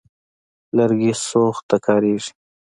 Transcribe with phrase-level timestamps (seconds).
[0.77, 2.31] لرګي سوخت ته کارېږي.